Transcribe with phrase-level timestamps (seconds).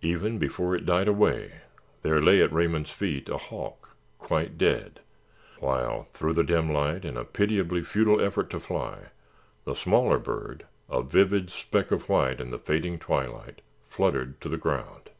[0.00, 1.56] Even before it died away
[2.00, 5.00] there lay at Raymond's feet a hawk, quite dead,
[5.60, 9.10] while through the dim light in a pitiably futile effort to fly,
[9.66, 14.56] the smaller bird, a vivid speck of white in the fading twilight, fluttered to the
[14.56, 15.10] ground.